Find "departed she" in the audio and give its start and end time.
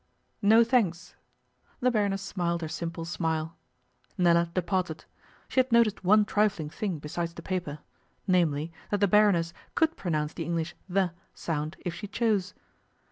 4.55-5.59